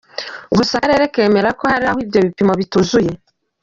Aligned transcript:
Gusa 0.57 0.73
akarere 0.77 1.05
kemera 1.13 1.49
ko 1.59 1.63
hari 1.71 1.85
aho 1.89 1.99
ibyo 2.05 2.19
bipimo 2.25 2.53
bituzuye. 2.59 3.11